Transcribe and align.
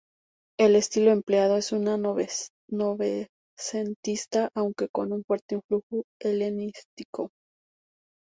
El 0.57 0.75
estilo 0.75 1.11
empleado 1.11 1.57
es 1.57 1.71
novecentista, 2.71 4.49
aunque 4.55 4.87
con 4.89 5.13
un 5.13 5.23
fuerte 5.23 5.53
influjo 5.53 6.05
helenístico. 6.19 7.29